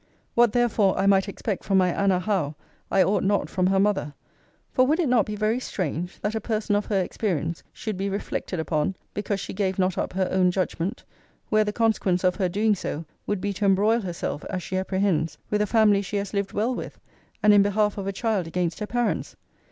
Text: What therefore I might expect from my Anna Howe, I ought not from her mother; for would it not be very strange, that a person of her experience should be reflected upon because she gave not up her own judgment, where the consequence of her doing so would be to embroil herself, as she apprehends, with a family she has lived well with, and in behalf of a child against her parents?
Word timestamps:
What 0.33 0.51
therefore 0.53 0.97
I 0.97 1.05
might 1.05 1.29
expect 1.29 1.63
from 1.63 1.77
my 1.77 1.89
Anna 1.93 2.19
Howe, 2.19 2.55
I 2.89 3.03
ought 3.03 3.21
not 3.23 3.51
from 3.51 3.67
her 3.67 3.79
mother; 3.79 4.15
for 4.71 4.83
would 4.87 4.99
it 4.99 5.07
not 5.07 5.27
be 5.27 5.35
very 5.35 5.59
strange, 5.59 6.19
that 6.21 6.33
a 6.33 6.41
person 6.41 6.75
of 6.75 6.87
her 6.87 6.99
experience 6.99 7.61
should 7.71 7.97
be 7.97 8.09
reflected 8.09 8.59
upon 8.59 8.95
because 9.13 9.39
she 9.39 9.53
gave 9.53 9.77
not 9.77 9.99
up 9.99 10.13
her 10.13 10.27
own 10.31 10.49
judgment, 10.49 11.03
where 11.49 11.63
the 11.63 11.71
consequence 11.71 12.23
of 12.23 12.37
her 12.37 12.49
doing 12.49 12.73
so 12.73 13.05
would 13.27 13.41
be 13.41 13.53
to 13.53 13.65
embroil 13.65 14.01
herself, 14.01 14.43
as 14.45 14.63
she 14.63 14.75
apprehends, 14.75 15.37
with 15.51 15.61
a 15.61 15.67
family 15.67 16.01
she 16.01 16.17
has 16.17 16.33
lived 16.33 16.51
well 16.51 16.73
with, 16.73 16.99
and 17.43 17.53
in 17.53 17.61
behalf 17.61 17.95
of 17.99 18.07
a 18.07 18.11
child 18.11 18.47
against 18.47 18.79
her 18.79 18.87
parents? 18.87 19.35